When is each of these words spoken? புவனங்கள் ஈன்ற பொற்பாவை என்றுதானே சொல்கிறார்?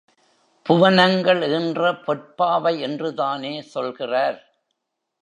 புவனங்கள் 0.65 1.41
ஈன்ற 1.51 1.91
பொற்பாவை 2.05 2.79
என்றுதானே 2.79 3.61
சொல்கிறார்? 3.61 4.39